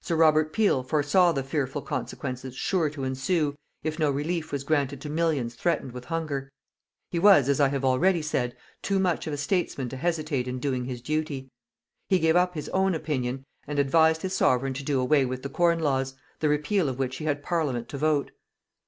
[0.00, 3.54] Sir Robert Peel foresaw the fearful consequences sure to ensue,
[3.84, 6.50] if no relief was granted to millions threatened with hunger.
[7.12, 10.58] He was, as I have already said, too much of a statesman to hesitate in
[10.58, 11.52] doing his duty.
[12.08, 15.48] He gave up his own opinion and advised his Sovereign to do away with the
[15.48, 18.32] Corn Laws, the repeal of which he had Parliament to vote.